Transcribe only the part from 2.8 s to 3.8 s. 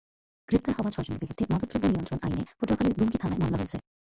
দুমকি থানায় মামলা হয়েছে।